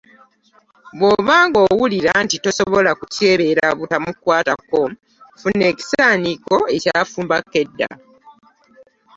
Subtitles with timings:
[0.97, 4.79] Bw’oba ng’owulira nti tosobola kukyebeera butamukwatako,
[5.39, 7.89] funa ekisaaniiko ekyafumbako edda.